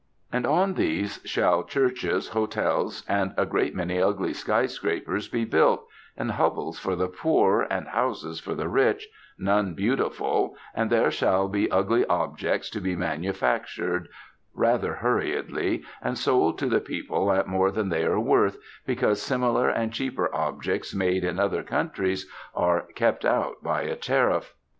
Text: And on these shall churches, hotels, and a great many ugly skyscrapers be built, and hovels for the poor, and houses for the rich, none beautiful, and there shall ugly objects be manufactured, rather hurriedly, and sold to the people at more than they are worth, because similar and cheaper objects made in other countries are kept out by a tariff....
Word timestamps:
And 0.33 0.47
on 0.47 0.73
these 0.73 1.19
shall 1.25 1.63
churches, 1.63 2.29
hotels, 2.29 3.05
and 3.07 3.35
a 3.37 3.45
great 3.45 3.75
many 3.75 4.01
ugly 4.01 4.33
skyscrapers 4.33 5.27
be 5.27 5.45
built, 5.45 5.85
and 6.17 6.31
hovels 6.31 6.79
for 6.79 6.95
the 6.95 7.07
poor, 7.07 7.67
and 7.69 7.87
houses 7.87 8.39
for 8.39 8.55
the 8.55 8.67
rich, 8.67 9.07
none 9.37 9.75
beautiful, 9.75 10.57
and 10.73 10.89
there 10.89 11.11
shall 11.11 11.53
ugly 11.69 12.05
objects 12.07 12.71
be 12.71 12.95
manufactured, 12.95 14.07
rather 14.55 14.95
hurriedly, 14.95 15.83
and 16.01 16.17
sold 16.17 16.57
to 16.57 16.65
the 16.65 16.81
people 16.81 17.31
at 17.31 17.45
more 17.47 17.69
than 17.69 17.89
they 17.89 18.03
are 18.03 18.19
worth, 18.19 18.57
because 18.87 19.21
similar 19.21 19.69
and 19.69 19.93
cheaper 19.93 20.33
objects 20.33 20.95
made 20.95 21.23
in 21.23 21.37
other 21.37 21.61
countries 21.61 22.25
are 22.55 22.87
kept 22.95 23.23
out 23.23 23.61
by 23.61 23.83
a 23.83 23.95
tariff.... 23.95 24.55